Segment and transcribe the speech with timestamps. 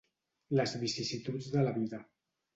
[0.59, 2.03] Les vicissituds de la vida.